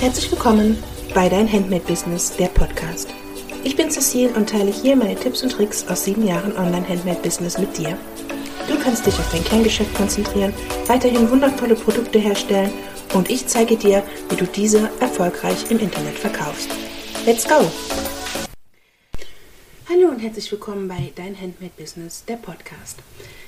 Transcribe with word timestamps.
Herzlich 0.00 0.30
willkommen 0.32 0.82
bei 1.12 1.28
Dein 1.28 1.46
Handmade 1.52 1.84
Business, 1.84 2.34
der 2.34 2.46
Podcast. 2.46 3.12
Ich 3.64 3.76
bin 3.76 3.90
Cecile 3.90 4.30
und 4.30 4.48
teile 4.48 4.70
hier 4.70 4.96
meine 4.96 5.14
Tipps 5.14 5.42
und 5.42 5.52
Tricks 5.52 5.86
aus 5.88 6.04
sieben 6.04 6.26
Jahren 6.26 6.56
Online-Handmade-Business 6.56 7.58
mit 7.58 7.76
dir. 7.76 7.98
Du 8.66 8.78
kannst 8.82 9.04
dich 9.04 9.12
auf 9.18 9.30
dein 9.30 9.44
Kerngeschäft 9.44 9.94
konzentrieren, 9.94 10.54
weiterhin 10.86 11.30
wundervolle 11.30 11.74
Produkte 11.74 12.18
herstellen 12.18 12.72
und 13.12 13.28
ich 13.28 13.46
zeige 13.46 13.76
dir, 13.76 14.02
wie 14.30 14.36
du 14.36 14.46
diese 14.46 14.90
erfolgreich 15.00 15.70
im 15.70 15.78
Internet 15.78 16.18
verkaufst. 16.18 16.70
Let's 17.26 17.46
go! 17.46 17.70
Hallo 19.86 20.08
und 20.08 20.20
herzlich 20.20 20.50
willkommen 20.50 20.88
bei 20.88 21.12
Dein 21.14 21.38
Handmade 21.38 21.72
Business, 21.76 22.24
der 22.24 22.36
Podcast. 22.36 23.00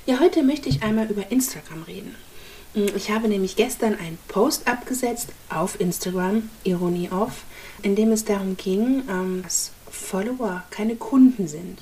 Ja, 0.05 0.19
heute 0.19 0.43
möchte 0.43 0.69
ich 0.69 0.83
einmal 0.83 1.07
über 1.07 1.31
Instagram 1.31 1.81
reden. 1.81 2.15
Mm, 2.73 2.87
ich 2.95 3.11
habe 3.11 3.27
nämlich 3.27 3.55
gestern 3.55 3.95
einen 3.95 4.17
Post 4.27 4.67
abgesetzt 4.67 5.29
auf 5.49 5.79
Instagram, 5.79 6.49
Ironie 6.63 7.09
off, 7.11 7.43
in 7.81 7.95
dem 7.95 8.11
es 8.11 8.25
darum 8.25 8.57
ging, 8.57 9.03
ähm, 9.09 9.41
dass 9.43 9.71
Follower 9.89 10.63
keine 10.69 10.95
Kunden 10.95 11.47
sind. 11.47 11.79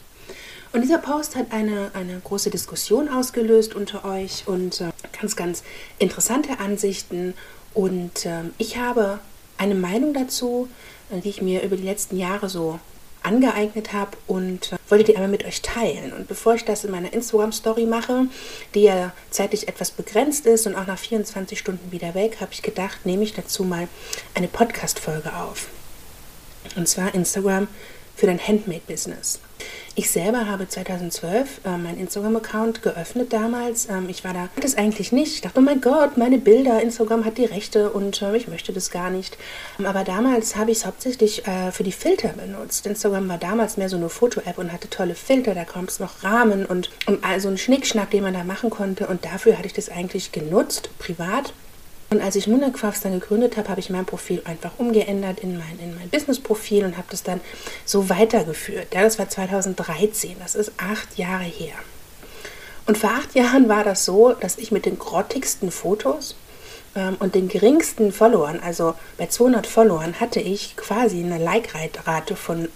Und 0.73 0.81
dieser 0.81 0.99
Post 0.99 1.35
hat 1.35 1.51
eine, 1.51 1.91
eine 1.93 2.19
große 2.23 2.49
Diskussion 2.49 3.09
ausgelöst 3.09 3.75
unter 3.75 4.05
euch 4.05 4.47
und 4.47 4.79
äh, 4.79 4.91
ganz, 5.19 5.35
ganz 5.35 5.63
interessante 5.99 6.59
Ansichten. 6.59 7.33
Und 7.73 8.25
äh, 8.25 8.43
ich 8.57 8.77
habe 8.77 9.19
eine 9.57 9.75
Meinung 9.75 10.13
dazu, 10.13 10.69
äh, 11.09 11.19
die 11.19 11.29
ich 11.29 11.41
mir 11.41 11.61
über 11.63 11.75
die 11.75 11.83
letzten 11.83 12.17
Jahre 12.17 12.47
so 12.49 12.79
angeeignet 13.23 13.93
habe 13.93 14.17
und 14.27 14.73
äh, 14.73 14.77
wollte 14.89 15.05
die 15.05 15.15
einmal 15.15 15.29
mit 15.29 15.45
euch 15.45 15.61
teilen. 15.61 16.13
Und 16.13 16.27
bevor 16.27 16.55
ich 16.55 16.65
das 16.65 16.83
in 16.83 16.91
meiner 16.91 17.13
Instagram-Story 17.13 17.85
mache, 17.85 18.27
die 18.73 18.83
ja 18.83 19.13
zeitlich 19.29 19.67
etwas 19.67 19.91
begrenzt 19.91 20.45
ist 20.45 20.67
und 20.67 20.75
auch 20.75 20.87
nach 20.87 20.99
24 20.99 21.57
Stunden 21.57 21.91
wieder 21.91 22.13
weg, 22.13 22.37
habe 22.41 22.53
ich 22.53 22.61
gedacht, 22.61 23.05
nehme 23.05 23.23
ich 23.23 23.33
dazu 23.33 23.63
mal 23.63 23.87
eine 24.33 24.47
Podcast-Folge 24.47 25.33
auf. 25.35 25.67
Und 26.75 26.87
zwar 26.87 27.13
Instagram 27.13 27.67
für 28.15 28.27
dein 28.27 28.39
Handmade-Business. 28.39 29.39
Ich 29.93 30.09
selber 30.09 30.47
habe 30.47 30.69
2012 30.69 31.65
äh, 31.65 31.77
meinen 31.77 31.99
Instagram-Account 31.99 32.81
geöffnet 32.81 33.33
damals. 33.33 33.89
Ähm, 33.89 34.07
ich 34.07 34.23
war 34.23 34.33
da 34.33 34.47
das 34.61 34.77
eigentlich 34.77 35.11
nicht. 35.11 35.35
Ich 35.35 35.41
dachte, 35.41 35.59
oh 35.59 35.61
mein 35.61 35.81
Gott, 35.81 36.17
meine 36.17 36.37
Bilder, 36.37 36.81
Instagram 36.81 37.25
hat 37.25 37.37
die 37.37 37.43
Rechte 37.43 37.89
und 37.89 38.21
äh, 38.21 38.37
ich 38.37 38.47
möchte 38.47 38.71
das 38.71 38.89
gar 38.89 39.09
nicht. 39.09 39.37
Ähm, 39.79 39.85
aber 39.85 40.05
damals 40.05 40.55
habe 40.55 40.71
ich 40.71 40.77
es 40.77 40.85
hauptsächlich 40.85 41.45
äh, 41.45 41.73
für 41.73 41.83
die 41.83 41.91
Filter 41.91 42.29
benutzt. 42.29 42.85
Instagram 42.85 43.27
war 43.27 43.37
damals 43.37 43.75
mehr 43.75 43.89
so 43.89 43.97
eine 43.97 44.07
Foto-App 44.07 44.57
und 44.57 44.71
hatte 44.71 44.89
tolle 44.89 45.13
Filter. 45.13 45.55
Da 45.55 45.65
kommt 45.65 45.89
es 45.89 45.99
noch 45.99 46.23
Rahmen 46.23 46.65
und, 46.65 46.89
und 47.05 47.21
also 47.25 47.49
ein 47.49 47.57
Schnickschnack, 47.57 48.11
den 48.11 48.23
man 48.23 48.33
da 48.33 48.45
machen 48.45 48.69
konnte. 48.69 49.07
Und 49.07 49.25
dafür 49.25 49.57
hatte 49.57 49.67
ich 49.67 49.73
das 49.73 49.89
eigentlich 49.89 50.31
genutzt, 50.31 50.89
privat. 50.99 51.51
Und 52.11 52.21
als 52.21 52.35
ich 52.35 52.45
Munderquarfs 52.45 52.99
dann 52.99 53.13
gegründet 53.13 53.55
habe, 53.55 53.69
habe 53.69 53.79
ich 53.79 53.89
mein 53.89 54.05
Profil 54.05 54.41
einfach 54.43 54.71
umgeändert 54.77 55.39
in 55.39 55.57
mein, 55.57 55.79
in 55.79 55.95
mein 55.95 56.09
Business-Profil 56.09 56.83
und 56.83 56.97
habe 56.97 57.07
das 57.09 57.23
dann 57.23 57.39
so 57.85 58.09
weitergeführt. 58.09 58.93
Ja, 58.93 59.01
das 59.01 59.17
war 59.17 59.29
2013, 59.29 60.35
das 60.39 60.55
ist 60.55 60.73
acht 60.75 61.17
Jahre 61.17 61.45
her. 61.45 61.75
Und 62.85 62.97
vor 62.97 63.11
acht 63.11 63.33
Jahren 63.33 63.69
war 63.69 63.85
das 63.85 64.03
so, 64.03 64.33
dass 64.33 64.57
ich 64.57 64.73
mit 64.73 64.85
den 64.85 64.99
grottigsten 64.99 65.71
Fotos 65.71 66.35
ähm, 66.97 67.15
und 67.19 67.33
den 67.33 67.47
geringsten 67.47 68.11
Followern, 68.11 68.59
also 68.59 68.93
bei 69.17 69.27
200 69.27 69.65
Followern, 69.65 70.19
hatte 70.19 70.41
ich 70.41 70.75
quasi 70.75 71.23
eine 71.23 71.37
Like-Rate 71.37 72.35
von 72.35 72.67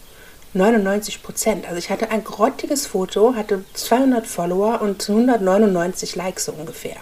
99 0.54 1.22
Prozent. 1.22 1.66
Also 1.66 1.78
ich 1.78 1.90
hatte 1.90 2.10
ein 2.10 2.24
grottiges 2.24 2.88
Foto, 2.88 3.36
hatte 3.36 3.66
200 3.74 4.26
Follower 4.26 4.80
und 4.82 5.10
199 5.10 6.16
Likes 6.16 6.46
so 6.46 6.54
ungefähr. 6.54 6.96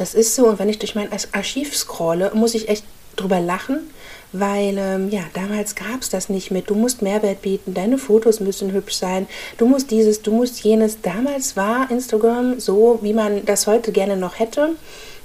Das 0.00 0.14
ist 0.14 0.34
so, 0.34 0.46
und 0.46 0.58
wenn 0.58 0.70
ich 0.70 0.78
durch 0.78 0.94
mein 0.94 1.10
Archiv 1.32 1.76
scrolle, 1.76 2.30
muss 2.32 2.54
ich 2.54 2.70
echt 2.70 2.86
drüber 3.16 3.38
lachen, 3.38 3.80
weil 4.32 4.78
ähm, 4.78 5.10
ja, 5.10 5.20
damals 5.34 5.74
gab 5.74 6.00
es 6.00 6.08
das 6.08 6.30
nicht 6.30 6.50
mit, 6.50 6.70
du 6.70 6.74
musst 6.74 7.02
Mehrwert 7.02 7.42
bieten, 7.42 7.74
deine 7.74 7.98
Fotos 7.98 8.40
müssen 8.40 8.72
hübsch 8.72 8.94
sein, 8.94 9.26
du 9.58 9.66
musst 9.66 9.90
dieses, 9.90 10.22
du 10.22 10.32
musst 10.32 10.64
jenes. 10.64 11.02
Damals 11.02 11.54
war 11.54 11.90
Instagram 11.90 12.58
so, 12.60 12.98
wie 13.02 13.12
man 13.12 13.44
das 13.44 13.66
heute 13.66 13.92
gerne 13.92 14.16
noch 14.16 14.38
hätte. 14.38 14.70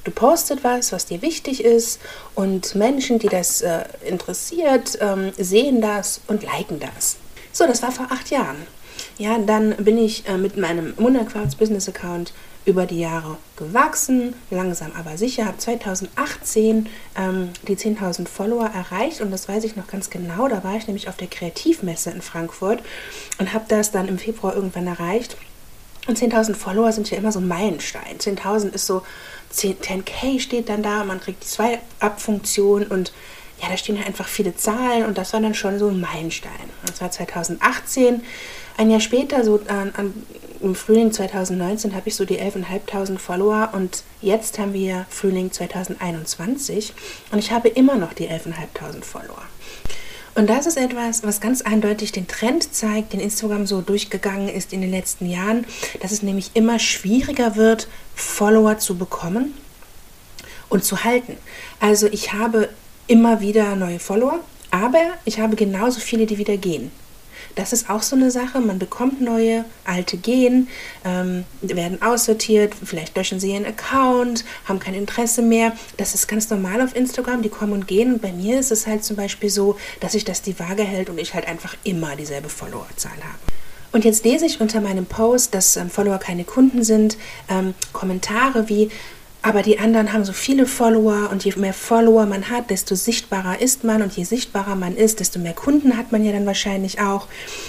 Du 0.04 0.12
postet 0.12 0.66
was, 0.66 0.92
was 0.92 1.06
dir 1.06 1.22
wichtig 1.22 1.64
ist 1.64 2.02
und 2.36 2.76
Menschen, 2.76 3.18
die 3.18 3.30
das 3.30 3.62
äh, 3.62 3.86
interessiert, 4.06 5.00
ähm, 5.00 5.32
sehen 5.38 5.80
das 5.80 6.20
und 6.28 6.44
liken 6.44 6.82
das. 6.82 7.16
So, 7.54 7.66
das 7.66 7.82
war 7.82 7.94
vor 7.94 8.08
acht 8.10 8.30
Jahren. 8.30 8.58
Ja, 9.18 9.38
dann 9.38 9.74
bin 9.78 9.98
ich 9.98 10.28
äh, 10.28 10.38
mit 10.38 10.58
meinem 10.58 10.94
Wunderquarz 10.98 11.56
Business 11.56 11.88
Account 11.88 12.34
über 12.66 12.88
die 12.88 13.00
Jahre 13.00 13.38
gewachsen, 13.58 14.34
langsam 14.50 14.92
aber 14.98 15.18
sicher, 15.18 15.46
habe 15.46 15.58
2018 15.58 16.88
ähm, 17.16 17.50
die 17.68 17.76
10.000 17.76 18.28
Follower 18.28 18.66
erreicht 18.66 19.22
und 19.22 19.32
das 19.32 19.48
weiß 19.48 19.64
ich 19.64 19.76
noch 19.76 19.88
ganz 19.88 20.10
genau. 20.10 20.48
Da 20.48 20.64
war 20.64 20.76
ich 20.76 20.88
nämlich 20.88 21.08
auf 21.08 21.16
der 21.16 21.28
Kreativmesse 21.28 22.10
in 22.10 22.22
Frankfurt 22.22 22.82
und 23.38 23.54
habe 23.54 23.66
das 23.68 23.92
dann 23.92 24.08
im 24.08 24.18
Februar 24.18 24.56
irgendwann 24.56 24.88
erreicht. 24.88 25.38
Und 26.08 26.20
10.000 26.20 26.56
Follower 26.56 26.92
sind 26.92 27.10
ja 27.10 27.18
immer 27.18 27.32
so 27.32 27.40
ein 27.40 27.48
Meilenstein. 27.48 28.18
10.000 28.20 28.74
ist 28.74 28.88
so, 28.88 29.04
10, 29.52 29.78
10k 29.78 30.40
steht 30.40 30.70
dann 30.70 30.84
da, 30.84 31.04
man 31.04 31.20
kriegt 31.20 31.44
die 31.44 31.48
Zwei-Up-Funktion 31.48 32.86
und 32.88 33.14
ja, 33.62 33.70
da 33.70 33.78
stehen 33.78 33.98
ja 33.98 34.04
einfach 34.04 34.28
viele 34.28 34.56
Zahlen 34.56 35.06
und 35.06 35.18
das 35.18 35.34
war 35.34 35.42
dann 35.42 35.54
schon 35.54 35.80
so 35.80 35.88
ein 35.88 36.00
Meilenstein. 36.00 36.52
Das 36.86 37.02
war 37.02 37.12
2018. 37.12 38.22
Ein 38.78 38.92
Jahr 38.92 39.00
später, 39.00 39.44
so 39.44 39.62
an, 39.68 39.94
an 39.96 40.14
im 40.62 40.76
Frühling 40.76 41.12
2019 41.12 41.96
habe 41.96 42.10
ich 42.10 42.16
so 42.16 42.26
die 42.26 42.40
11.500 42.40 43.20
Follower 43.20 43.70
und 43.74 44.04
jetzt 44.22 44.58
haben 44.58 44.74
wir 44.74 45.06
Frühling 45.10 45.52
2021 45.52 46.94
und 47.32 47.40
ich 47.40 47.52
habe 47.52 47.70
immer 47.70 47.96
noch 47.96 48.14
die 48.14 48.28
11.500 48.30 49.04
Follower. 49.04 49.44
Und 50.34 50.50
das 50.50 50.66
ist 50.66 50.78
etwas, 50.78 51.24
was 51.24 51.40
ganz 51.40 51.62
eindeutig 51.62 52.12
den 52.12 52.28
Trend 52.28 52.74
zeigt, 52.74 53.14
den 53.14 53.22
Instagram 53.22 53.66
so 53.66 53.82
durchgegangen 53.82 54.50
ist 54.50 54.74
in 54.74 54.82
den 54.82 54.92
letzten 54.92 55.30
Jahren, 55.30 55.66
dass 56.02 56.12
es 56.12 56.24
nämlich 56.24 56.52
immer 56.56 56.78
schwieriger 56.78 57.56
wird, 57.56 57.88
Follower 58.16 58.78
zu 58.78 58.98
bekommen 58.98 59.54
und 60.68 60.84
zu 60.84 61.06
halten. 61.06 61.38
Also 61.80 62.08
ich 62.08 62.34
habe 62.34 62.70
immer 63.08 63.42
wieder 63.42 63.76
neue 63.76 64.00
Follower, 64.00 64.40
aber 64.72 65.14
ich 65.26 65.40
habe 65.40 65.56
genauso 65.56 66.00
viele, 66.00 66.26
die 66.26 66.38
wieder 66.38 66.58
gehen. 66.58 66.92
Das 67.56 67.72
ist 67.72 67.90
auch 67.90 68.02
so 68.02 68.16
eine 68.16 68.32
Sache. 68.32 68.60
Man 68.60 68.80
bekommt 68.80 69.22
neue, 69.22 69.64
alte 69.86 70.18
gehen, 70.18 70.68
ähm, 71.06 71.46
werden 71.62 72.02
aussortiert, 72.02 72.74
vielleicht 72.84 73.16
löschen 73.16 73.40
sie 73.40 73.54
ihren 73.54 73.66
Account, 73.66 74.44
haben 74.66 74.80
kein 74.80 74.94
Interesse 74.94 75.42
mehr. 75.42 75.74
Das 75.98 76.14
ist 76.14 76.28
ganz 76.28 76.50
normal 76.50 76.82
auf 76.82 76.96
Instagram, 76.96 77.42
die 77.42 77.50
kommen 77.50 77.74
und 77.74 77.88
gehen. 77.88 78.14
Und 78.14 78.22
bei 78.22 78.34
mir 78.34 78.60
ist 78.60 78.72
es 78.72 78.88
halt 78.88 79.04
zum 79.04 79.16
Beispiel 79.16 79.50
so, 79.50 79.78
dass 80.02 80.14
sich 80.14 80.26
das 80.26 80.42
die 80.42 80.60
Waage 80.60 80.84
hält 80.84 81.10
und 81.10 81.18
ich 81.18 81.34
halt 81.34 81.48
einfach 81.48 81.76
immer 81.84 82.16
dieselbe 82.16 82.50
Followerzahl 82.50 83.12
habe. 83.12 83.56
Und 83.94 84.04
jetzt 84.04 84.26
lese 84.26 84.46
ich 84.46 84.60
unter 84.60 84.82
meinem 84.82 85.06
Post, 85.06 85.54
dass 85.54 85.78
ähm, 85.78 85.90
Follower 85.90 86.18
keine 86.18 86.44
Kunden 86.44 86.84
sind, 86.84 87.18
ähm, 87.48 87.74
Kommentare 87.94 88.68
wie, 88.68 88.92
aber 89.46 89.62
die 89.62 89.78
anderen 89.78 90.12
haben 90.12 90.26
so 90.26 90.34
viele 90.34 90.66
Follower 90.66 91.30
und 91.32 91.46
je 91.46 91.54
mehr 91.56 91.72
Follower 91.72 92.26
man 92.26 92.50
hat, 92.50 92.72
desto 92.72 92.96
sichtbarer 92.96 93.62
ist 93.62 93.84
man 93.84 94.02
und 94.02 94.12
je 94.18 94.24
sichtbarer 94.24 94.74
man 94.74 94.96
ist, 94.98 95.20
desto 95.20 95.38
mehr 95.38 95.54
Kunden 95.54 95.96
hat 95.98 96.12
man 96.12 96.26
ja 96.26 96.32
dann 96.32 96.48
wahrscheinlich 96.48 97.00
auch. 97.00 97.28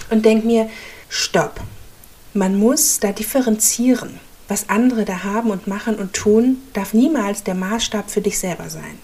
Und 0.09 0.25
denkt 0.25 0.47
mir, 0.47 0.70
stopp. 1.10 1.60
Man 2.32 2.59
muss 2.59 2.98
da 2.98 3.12
differenzieren. 3.12 4.19
Was 4.48 4.70
andere 4.70 5.04
da 5.04 5.22
haben 5.22 5.50
und 5.50 5.66
machen 5.66 5.97
und 5.97 6.14
tun, 6.14 6.62
darf 6.72 6.94
niemals 6.94 7.44
der 7.44 7.54
Maßstab 7.54 8.10
für 8.10 8.22
dich 8.22 8.38
selber 8.38 8.70
sein. 8.70 8.98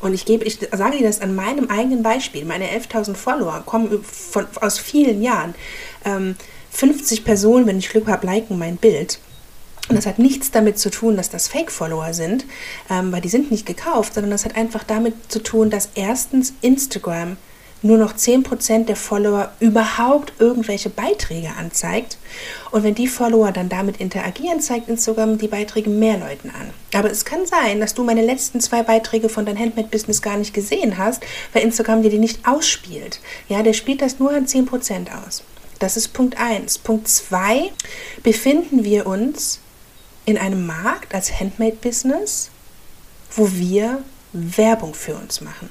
Und 0.00 0.12
ich 0.12 0.26
gebe, 0.26 0.44
ich 0.44 0.58
sage 0.70 0.98
dir 0.98 1.06
das 1.06 1.22
an 1.22 1.34
meinem 1.34 1.70
eigenen 1.70 2.02
Beispiel. 2.02 2.44
Meine 2.44 2.66
11.000 2.66 3.14
Follower 3.14 3.62
kommen 3.64 4.04
von, 4.04 4.46
aus 4.60 4.78
vielen 4.78 5.22
Jahren. 5.22 5.54
Ähm, 6.04 6.34
50 6.72 7.24
Personen, 7.24 7.66
wenn 7.66 7.78
ich 7.78 7.88
Glück 7.88 8.08
habe, 8.08 8.26
liken 8.26 8.58
mein 8.58 8.76
Bild. 8.76 9.18
Und 9.92 9.96
das 9.96 10.06
hat 10.06 10.18
nichts 10.18 10.50
damit 10.50 10.78
zu 10.78 10.90
tun, 10.90 11.18
dass 11.18 11.28
das 11.28 11.48
Fake-Follower 11.48 12.14
sind, 12.14 12.46
ähm, 12.88 13.12
weil 13.12 13.20
die 13.20 13.28
sind 13.28 13.50
nicht 13.50 13.66
gekauft, 13.66 14.14
sondern 14.14 14.30
das 14.30 14.46
hat 14.46 14.56
einfach 14.56 14.84
damit 14.84 15.14
zu 15.30 15.42
tun, 15.42 15.68
dass 15.68 15.90
erstens 15.94 16.54
Instagram 16.62 17.36
nur 17.82 17.98
noch 17.98 18.14
10% 18.14 18.86
der 18.86 18.96
Follower 18.96 19.52
überhaupt 19.60 20.32
irgendwelche 20.38 20.88
Beiträge 20.88 21.50
anzeigt. 21.58 22.16
Und 22.70 22.84
wenn 22.84 22.94
die 22.94 23.06
Follower 23.06 23.52
dann 23.52 23.68
damit 23.68 23.98
interagieren, 23.98 24.60
zeigt 24.60 24.88
Instagram 24.88 25.36
die 25.36 25.48
Beiträge 25.48 25.90
mehr 25.90 26.16
Leuten 26.16 26.48
an. 26.48 26.70
Aber 26.94 27.10
es 27.10 27.26
kann 27.26 27.44
sein, 27.44 27.80
dass 27.80 27.92
du 27.92 28.02
meine 28.02 28.24
letzten 28.24 28.60
zwei 28.60 28.82
Beiträge 28.82 29.28
von 29.28 29.44
deinem 29.44 29.58
Handmade-Business 29.58 30.22
gar 30.22 30.38
nicht 30.38 30.54
gesehen 30.54 30.96
hast, 30.96 31.22
weil 31.52 31.64
Instagram 31.64 32.02
dir 32.02 32.10
die 32.10 32.18
nicht 32.18 32.48
ausspielt. 32.48 33.20
Ja, 33.48 33.62
der 33.62 33.74
spielt 33.74 34.00
das 34.00 34.18
nur 34.18 34.30
an 34.30 34.46
10% 34.46 35.08
aus. 35.26 35.42
Das 35.78 35.96
ist 35.96 36.12
Punkt 36.12 36.38
1. 36.38 36.78
Punkt 36.78 37.08
2 37.08 37.72
befinden 38.22 38.84
wir 38.84 39.06
uns 39.06 39.58
in 40.24 40.38
einem 40.38 40.66
Markt 40.66 41.14
als 41.14 41.38
Handmade-Business, 41.40 42.50
wo 43.34 43.50
wir 43.52 44.02
Werbung 44.32 44.94
für 44.94 45.14
uns 45.14 45.40
machen. 45.40 45.68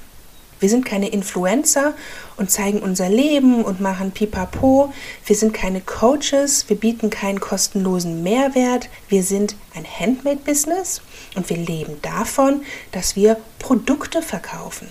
Wir 0.62 0.68
sind 0.68 0.84
keine 0.84 1.08
Influencer 1.08 1.92
und 2.36 2.52
zeigen 2.52 2.82
unser 2.82 3.08
Leben 3.08 3.64
und 3.64 3.80
machen 3.80 4.12
pipapo. 4.12 4.92
Wir 5.26 5.34
sind 5.34 5.52
keine 5.52 5.80
Coaches, 5.80 6.68
wir 6.68 6.76
bieten 6.76 7.10
keinen 7.10 7.40
kostenlosen 7.40 8.22
Mehrwert. 8.22 8.88
Wir 9.08 9.24
sind 9.24 9.56
ein 9.74 9.84
Handmade-Business 9.84 11.00
und 11.34 11.50
wir 11.50 11.56
leben 11.56 12.00
davon, 12.02 12.62
dass 12.92 13.16
wir 13.16 13.38
Produkte 13.58 14.22
verkaufen. 14.22 14.86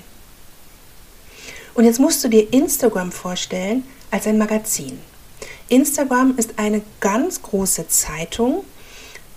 Und 1.74 1.86
jetzt 1.86 2.02
musst 2.02 2.22
du 2.22 2.28
dir 2.28 2.52
Instagram 2.52 3.14
vorstellen 3.14 3.86
als 4.12 4.28
ein 4.28 4.38
Magazin. 4.38 5.00
Instagram 5.70 6.34
ist 6.36 6.60
eine 6.60 6.82
ganz 7.00 7.42
große 7.42 7.88
Zeitung 7.88 8.66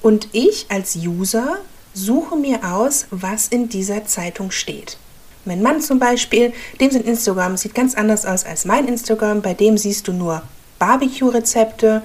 und 0.05 0.29
ich 0.33 0.67
als 0.69 0.97
User 0.97 1.57
suche 1.95 2.37
mir 2.37 2.63
aus, 2.63 3.07
was 3.11 3.49
in 3.49 3.71
dieser 3.71 4.05
Zeitung 4.05 4.51
steht. 4.51 4.99
Mein 5.47 5.63
Mann 5.63 5.81
zum 5.81 5.99
Beispiel, 5.99 6.53
dem 6.79 6.91
sind 6.91 7.07
Instagram, 7.07 7.57
sieht 7.57 7.75
ganz 7.75 7.95
anders 7.95 8.27
aus 8.27 8.45
als 8.45 8.67
mein 8.67 8.87
Instagram. 8.87 9.41
Bei 9.41 9.55
dem 9.55 9.79
siehst 9.79 10.07
du 10.07 10.13
nur 10.13 10.43
Barbecue-Rezepte, 10.79 12.03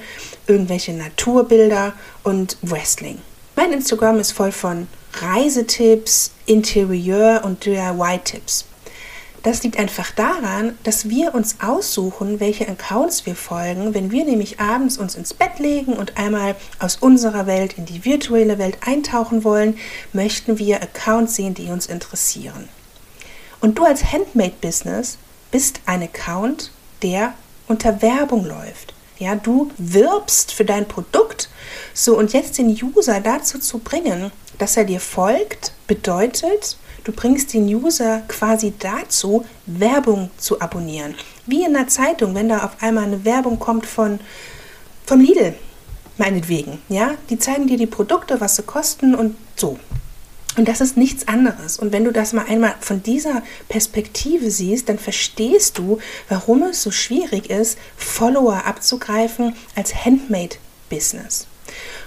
irgendwelche 0.48 0.94
Naturbilder 0.94 1.92
und 2.24 2.58
Wrestling. 2.62 3.18
Mein 3.58 3.74
Instagram 3.74 4.22
ist 4.22 4.32
voll 4.32 4.54
von 4.54 4.88
Reisetipps, 5.22 6.32
Interieur- 6.46 7.44
und 7.44 7.66
DIY-Tipps. 7.66 8.64
Das 9.44 9.64
liegt 9.64 9.80
einfach 9.80 10.12
daran, 10.12 10.78
dass 10.84 11.08
wir 11.08 11.34
uns 11.34 11.58
aussuchen, 11.62 12.42
welche 12.42 12.68
Accounts 12.68 13.26
wir 13.26 13.36
folgen. 13.36 13.94
Wenn 13.94 14.12
wir 14.12 14.26
nämlich 14.26 14.60
abends 14.60 14.98
uns 14.98 15.16
ins 15.16 15.34
Bett 15.34 15.60
legen 15.60 15.94
und 15.94 16.18
einmal 16.18 16.56
aus 16.80 16.98
unserer 16.98 17.48
Welt 17.48 17.78
in 17.78 17.86
die 17.86 18.04
virtuelle 18.04 18.58
Welt 18.58 18.78
eintauchen 18.86 19.46
wollen, 19.46 19.78
möchten 20.12 20.60
wir 20.60 20.82
Accounts 20.82 21.36
sehen, 21.36 21.54
die 21.54 21.68
uns 21.68 21.86
interessieren. 21.86 22.68
Und 23.62 23.78
du 23.78 23.86
als 23.86 24.12
Handmade-Business 24.12 25.18
bist 25.52 25.82
ein 25.86 26.04
Account, 26.04 26.72
der 27.02 27.34
unter 27.68 28.02
Werbung 28.02 28.46
läuft. 28.46 28.94
Ja, 29.20 29.36
du 29.36 29.70
wirbst 29.78 30.52
für 30.52 30.66
dein 30.66 30.88
Produkt. 30.88 31.50
So, 31.94 32.18
und 32.18 32.34
jetzt 32.34 32.58
den 32.58 32.70
User 32.70 33.20
dazu 33.20 33.60
zu 33.60 33.80
bringen, 33.80 34.32
dass 34.58 34.78
er 34.78 34.86
dir 34.86 35.00
folgt, 35.00 35.74
bedeutet, 35.88 36.78
du 37.04 37.12
bringst 37.12 37.54
den 37.54 37.66
User 37.66 38.22
quasi 38.28 38.74
dazu, 38.78 39.46
Werbung 39.66 40.30
zu 40.38 40.62
abonnieren. 40.62 41.16
Wie 41.46 41.64
in 41.64 41.74
der 41.74 41.88
Zeitung, 41.88 42.36
wenn 42.36 42.50
da 42.50 42.64
auf 42.64 42.82
einmal 42.82 43.06
eine 43.06 43.26
Werbung 43.26 43.60
kommt 43.60 43.86
von, 43.86 44.20
von 45.06 45.20
Lidl, 45.20 45.54
meinetwegen. 46.18 46.80
Ja, 46.90 47.16
die 47.30 47.40
zeigen 47.40 47.68
dir 47.68 47.78
die 47.78 47.88
Produkte, 47.88 48.40
was 48.42 48.56
sie 48.56 48.64
kosten 48.64 49.16
und 49.16 49.36
so. 49.56 49.80
Und 50.58 50.68
das 50.68 50.82
ist 50.82 50.98
nichts 50.98 51.28
anderes. 51.28 51.80
Und 51.80 51.94
wenn 51.94 52.04
du 52.04 52.12
das 52.12 52.34
mal 52.34 52.46
einmal 52.48 52.76
von 52.82 53.02
dieser 53.02 53.44
Perspektive 53.70 54.52
siehst, 54.52 54.90
dann 54.90 55.00
verstehst 55.00 55.78
du, 55.78 56.00
warum 56.28 56.64
es 56.64 56.84
so 56.84 56.92
schwierig 56.92 57.50
ist, 57.50 57.78
Follower 57.96 58.66
abzugreifen 58.66 59.56
als 59.76 60.06
Handmade-Business. 60.06 61.49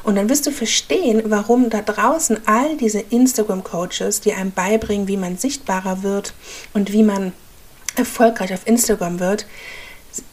Und 0.02 0.16
dann 0.16 0.28
wirst 0.28 0.46
du 0.46 0.50
verstehen, 0.50 1.22
warum 1.26 1.70
da 1.70 1.82
draußen 1.82 2.38
all 2.46 2.76
diese 2.76 3.00
Instagram-Coaches, 3.00 4.20
die 4.20 4.32
einem 4.32 4.52
beibringen, 4.52 5.08
wie 5.08 5.16
man 5.16 5.36
sichtbarer 5.36 6.02
wird 6.02 6.34
und 6.74 6.92
wie 6.92 7.02
man 7.02 7.32
erfolgreich 7.96 8.52
auf 8.52 8.66
Instagram 8.66 9.20
wird, 9.20 9.46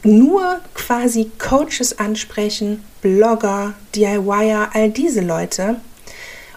nur 0.02 0.60
quasi 0.74 1.30
Coaches 1.38 1.98
ansprechen, 1.98 2.84
Blogger, 3.00 3.74
DIYer, 3.94 4.70
all 4.72 4.90
diese 4.90 5.20
Leute 5.20 5.76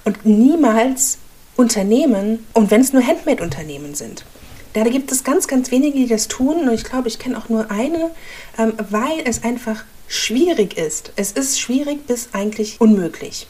und 0.03 0.25
niemals 0.25 1.19
Unternehmen 1.56 2.45
und 2.53 2.71
wenn 2.71 2.81
es 2.81 2.94
nur 2.94 3.06
Handmade-Unternehmen 3.06 3.95
sind. 3.95 4.25
Da 4.74 4.84
gibt 4.84 5.12
es 5.12 5.24
ganz, 5.24 5.48
ganz 5.48 5.70
wenige, 5.72 6.00
die 6.00 6.08
das 6.08 6.28
tun 6.28 6.68
und 6.68 6.74
ich 6.74 6.84
glaube, 6.84 7.08
ich 7.08 7.20
kenne 7.20 7.38
auch 7.38 7.50
nur 7.50 7.70
eine, 7.70 8.12
ähm, 8.58 8.74
weil 8.90 9.22
es 9.25 9.44
einfach 9.44 9.84
schwierig 10.08 10.78
ist. 10.78 11.12
Es 11.16 11.31
ist 11.31 11.60
schwierig 11.60 12.08
bis 12.08 12.30
eigentlich 12.34 12.81
unmöglich. 12.81 13.48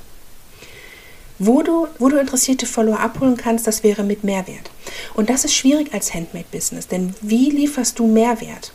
Wo 1.39 1.61
du, 1.61 1.87
wo 1.97 2.09
du 2.09 2.17
interessierte 2.17 2.65
Follower 2.65 2.99
abholen 2.99 3.37
kannst, 3.37 3.67
das 3.67 3.83
wäre 3.83 4.03
mit 4.03 4.23
Mehrwert. 4.23 4.69
Und 5.13 5.29
das 5.29 5.45
ist 5.45 5.55
schwierig 5.55 5.93
als 5.93 6.13
Handmade-Business, 6.13 6.87
denn 6.87 7.15
wie 7.21 7.49
lieferst 7.49 7.97
du 7.99 8.05
Mehrwert? 8.05 8.71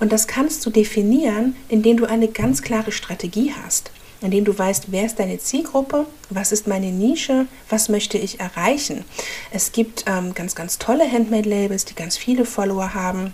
Und 0.00 0.10
das 0.12 0.26
kannst 0.26 0.64
du 0.64 0.70
definieren, 0.70 1.54
indem 1.68 1.98
du 1.98 2.06
eine 2.06 2.28
ganz 2.28 2.62
klare 2.62 2.92
Strategie 2.92 3.52
hast 3.62 3.90
indem 4.22 4.44
du 4.44 4.56
weißt, 4.56 4.86
wer 4.88 5.04
ist 5.04 5.18
deine 5.18 5.38
Zielgruppe, 5.38 6.06
was 6.30 6.52
ist 6.52 6.66
meine 6.66 6.90
Nische, 6.92 7.46
was 7.68 7.88
möchte 7.88 8.18
ich 8.18 8.40
erreichen. 8.40 9.04
Es 9.50 9.72
gibt 9.72 10.04
ähm, 10.06 10.34
ganz, 10.34 10.54
ganz 10.54 10.78
tolle 10.78 11.10
Handmade-Labels, 11.10 11.84
die 11.84 11.94
ganz 11.94 12.16
viele 12.16 12.44
Follower 12.44 12.94
haben, 12.94 13.32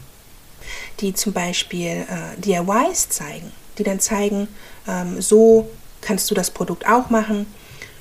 die 1.00 1.14
zum 1.14 1.32
Beispiel 1.32 2.06
äh, 2.08 2.40
DIYs 2.40 3.08
zeigen, 3.10 3.52
die 3.78 3.84
dann 3.84 4.00
zeigen, 4.00 4.48
ähm, 4.86 5.20
so 5.20 5.68
kannst 6.00 6.30
du 6.30 6.34
das 6.34 6.50
Produkt 6.50 6.86
auch 6.88 7.10
machen. 7.10 7.46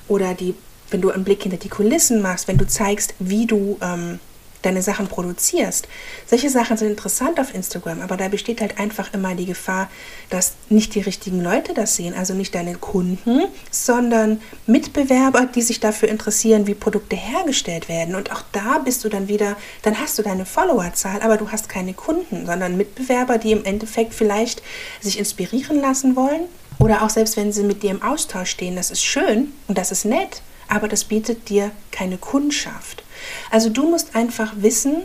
Oder 0.08 0.34
die, 0.34 0.54
wenn 0.90 1.00
du 1.00 1.10
einen 1.10 1.24
Blick 1.24 1.42
hinter 1.42 1.58
die 1.58 1.68
Kulissen 1.68 2.22
machst, 2.22 2.48
wenn 2.48 2.56
du 2.56 2.66
zeigst, 2.66 3.14
wie 3.18 3.46
du 3.46 3.78
ähm, 3.82 4.20
deine 4.68 4.82
Sachen 4.82 5.08
produzierst. 5.08 5.88
Solche 6.26 6.50
Sachen 6.50 6.76
sind 6.76 6.90
interessant 6.90 7.40
auf 7.40 7.54
Instagram, 7.54 8.02
aber 8.02 8.16
da 8.16 8.28
besteht 8.28 8.60
halt 8.60 8.78
einfach 8.78 9.12
immer 9.14 9.34
die 9.34 9.46
Gefahr, 9.46 9.90
dass 10.30 10.52
nicht 10.68 10.94
die 10.94 11.00
richtigen 11.00 11.42
Leute 11.42 11.72
das 11.72 11.96
sehen, 11.96 12.14
also 12.14 12.34
nicht 12.34 12.54
deine 12.54 12.74
Kunden, 12.74 13.44
sondern 13.70 14.40
Mitbewerber, 14.66 15.46
die 15.46 15.62
sich 15.62 15.80
dafür 15.80 16.08
interessieren, 16.08 16.66
wie 16.66 16.74
Produkte 16.74 17.16
hergestellt 17.16 17.88
werden. 17.88 18.14
Und 18.14 18.30
auch 18.30 18.42
da 18.52 18.78
bist 18.78 19.04
du 19.04 19.08
dann 19.08 19.28
wieder, 19.28 19.56
dann 19.82 19.98
hast 19.98 20.18
du 20.18 20.22
deine 20.22 20.44
Followerzahl, 20.44 21.22
aber 21.22 21.38
du 21.38 21.50
hast 21.50 21.68
keine 21.68 21.94
Kunden, 21.94 22.44
sondern 22.44 22.76
Mitbewerber, 22.76 23.38
die 23.38 23.52
im 23.52 23.64
Endeffekt 23.64 24.12
vielleicht 24.12 24.62
sich 25.00 25.18
inspirieren 25.18 25.80
lassen 25.80 26.14
wollen. 26.14 26.42
Oder 26.78 27.02
auch 27.02 27.10
selbst 27.10 27.36
wenn 27.36 27.52
sie 27.52 27.64
mit 27.64 27.82
dir 27.82 27.90
im 27.90 28.02
Austausch 28.02 28.50
stehen, 28.50 28.76
das 28.76 28.90
ist 28.90 29.02
schön 29.02 29.52
und 29.66 29.78
das 29.78 29.90
ist 29.90 30.04
nett, 30.04 30.42
aber 30.68 30.88
das 30.88 31.04
bietet 31.04 31.48
dir 31.48 31.70
keine 31.90 32.18
Kundschaft. 32.18 33.02
Also 33.50 33.70
du 33.70 33.88
musst 33.88 34.14
einfach 34.14 34.52
wissen, 34.56 35.02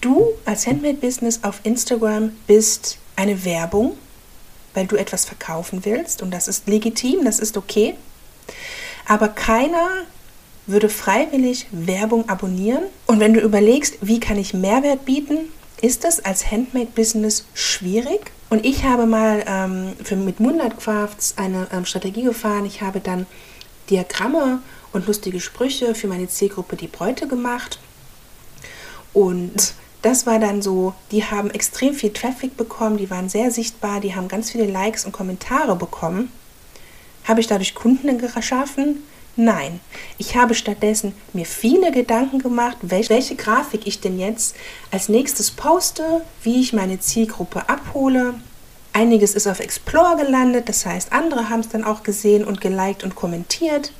du 0.00 0.28
als 0.44 0.66
Handmade-Business 0.66 1.40
auf 1.42 1.60
Instagram 1.64 2.32
bist 2.46 2.98
eine 3.16 3.44
Werbung, 3.44 3.96
weil 4.74 4.86
du 4.86 4.96
etwas 4.96 5.24
verkaufen 5.24 5.84
willst 5.84 6.22
und 6.22 6.30
das 6.30 6.48
ist 6.48 6.68
legitim, 6.68 7.24
das 7.24 7.40
ist 7.40 7.56
okay. 7.56 7.94
Aber 9.06 9.28
keiner 9.28 9.88
würde 10.66 10.88
freiwillig 10.88 11.66
Werbung 11.70 12.28
abonnieren. 12.28 12.84
Und 13.06 13.20
wenn 13.20 13.34
du 13.34 13.40
überlegst, 13.40 13.98
wie 14.00 14.20
kann 14.20 14.36
ich 14.36 14.52
Mehrwert 14.52 15.04
bieten, 15.04 15.38
ist 15.80 16.04
das 16.04 16.24
als 16.24 16.50
Handmade-Business 16.50 17.46
schwierig. 17.54 18.32
Und 18.48 18.64
ich 18.64 18.84
habe 18.84 19.06
mal 19.06 19.44
ähm, 19.46 19.92
für, 20.02 20.16
mit 20.16 20.40
Moonlight 20.40 20.78
Crafts 20.78 21.34
eine 21.36 21.68
ähm, 21.72 21.84
Strategie 21.84 22.22
gefahren. 22.22 22.64
Ich 22.64 22.80
habe 22.80 23.00
dann 23.00 23.26
Diagramme 23.90 24.60
und 24.96 25.06
lustige 25.06 25.40
Sprüche 25.40 25.94
für 25.94 26.08
meine 26.08 26.28
Zielgruppe 26.28 26.74
die 26.74 26.88
Bräute 26.88 27.28
gemacht. 27.28 27.78
Und 29.12 29.74
das 30.02 30.26
war 30.26 30.38
dann 30.38 30.62
so, 30.62 30.94
die 31.10 31.24
haben 31.24 31.50
extrem 31.50 31.94
viel 31.94 32.12
Traffic 32.12 32.56
bekommen, 32.56 32.96
die 32.96 33.10
waren 33.10 33.28
sehr 33.28 33.50
sichtbar, 33.50 34.00
die 34.00 34.14
haben 34.14 34.28
ganz 34.28 34.50
viele 34.50 34.66
Likes 34.66 35.04
und 35.04 35.12
Kommentare 35.12 35.76
bekommen. 35.76 36.32
Habe 37.24 37.40
ich 37.40 37.46
dadurch 37.46 37.74
Kunden 37.74 38.18
geschaffen? 38.18 39.02
Nein, 39.36 39.80
ich 40.16 40.36
habe 40.36 40.54
stattdessen 40.54 41.12
mir 41.34 41.44
viele 41.44 41.92
Gedanken 41.92 42.38
gemacht, 42.38 42.78
welche, 42.80 43.36
Grafik 43.36 43.86
ich 43.86 44.00
denn 44.00 44.18
jetzt 44.18 44.56
als 44.90 45.10
nächstes 45.10 45.50
poste, 45.50 46.22
wie 46.42 46.60
ich 46.60 46.72
meine 46.72 47.00
Zielgruppe 47.00 47.68
abhole. 47.68 48.34
Einiges 48.94 49.34
ist 49.34 49.46
auf 49.46 49.60
Explore 49.60 50.16
gelandet, 50.16 50.70
das 50.70 50.86
heißt, 50.86 51.12
andere 51.12 51.50
haben 51.50 51.60
es 51.60 51.68
dann 51.68 51.84
auch 51.84 52.02
gesehen 52.02 52.44
und 52.44 52.62
geliked 52.62 53.04
und 53.04 53.14
kommentiert 53.14 53.92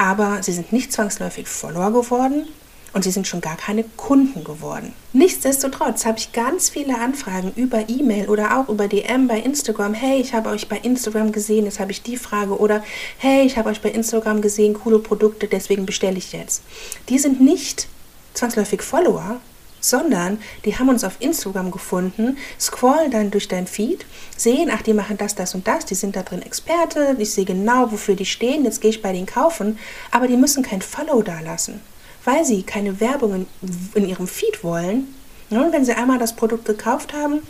aber 0.00 0.42
sie 0.42 0.52
sind 0.52 0.72
nicht 0.72 0.92
zwangsläufig 0.94 1.46
Follower 1.46 1.92
geworden 1.92 2.48
und 2.94 3.04
sie 3.04 3.10
sind 3.10 3.26
schon 3.26 3.42
gar 3.42 3.58
keine 3.58 3.84
Kunden 3.84 4.44
geworden. 4.44 4.94
Nichtsdestotrotz 5.12 6.06
habe 6.06 6.16
ich 6.16 6.32
ganz 6.32 6.70
viele 6.70 6.98
Anfragen 6.98 7.52
über 7.54 7.86
E-Mail 7.86 8.30
oder 8.30 8.58
auch 8.58 8.70
über 8.70 8.88
DM 8.88 9.28
bei 9.28 9.38
Instagram. 9.38 9.92
Hey, 9.92 10.18
ich 10.18 10.32
habe 10.32 10.48
euch 10.48 10.70
bei 10.70 10.78
Instagram 10.78 11.32
gesehen, 11.32 11.66
jetzt 11.66 11.80
habe 11.80 11.92
ich 11.92 12.02
die 12.02 12.16
Frage. 12.16 12.58
Oder 12.58 12.82
hey, 13.18 13.44
ich 13.44 13.58
habe 13.58 13.68
euch 13.68 13.82
bei 13.82 13.90
Instagram 13.90 14.40
gesehen, 14.40 14.72
coole 14.72 15.00
Produkte, 15.00 15.48
deswegen 15.48 15.84
bestelle 15.84 16.16
ich 16.16 16.32
jetzt. 16.32 16.62
Die 17.10 17.18
sind 17.18 17.42
nicht 17.42 17.86
zwangsläufig 18.32 18.80
Follower, 18.80 19.38
sondern 19.80 20.38
die 20.64 20.78
haben 20.78 20.88
uns 20.88 21.04
auf 21.04 21.16
Instagram 21.20 21.70
gefunden, 21.70 22.36
scrollen 22.58 23.10
dann 23.10 23.30
durch 23.30 23.48
dein 23.48 23.66
Feed, 23.66 24.06
sehen, 24.36 24.70
ach, 24.72 24.82
die 24.82 24.94
machen 24.94 25.16
das, 25.16 25.34
das 25.34 25.54
und 25.54 25.66
das, 25.66 25.84
die 25.86 25.94
sind 25.94 26.16
da 26.16 26.22
drin 26.22 26.42
Experte, 26.42 27.16
ich 27.18 27.32
sehe 27.32 27.44
genau, 27.44 27.90
wofür 27.90 28.14
die 28.14 28.26
stehen, 28.26 28.64
jetzt 28.64 28.80
gehe 28.80 28.90
ich 28.90 29.02
bei 29.02 29.12
denen 29.12 29.26
kaufen, 29.26 29.78
aber 30.10 30.28
die 30.28 30.36
müssen 30.36 30.62
kein 30.62 30.82
Follow 30.82 31.22
da 31.22 31.40
lassen, 31.40 31.80
weil 32.24 32.44
sie 32.44 32.62
keine 32.62 33.00
Werbung 33.00 33.34
in, 33.34 33.46
in 33.94 34.08
ihrem 34.08 34.26
Feed 34.26 34.62
wollen. 34.62 35.14
Und 35.50 35.72
wenn 35.72 35.84
sie 35.84 35.94
einmal 35.94 36.18
das 36.18 36.36
Produkt 36.36 36.64
gekauft 36.64 37.12
haben, 37.12 37.40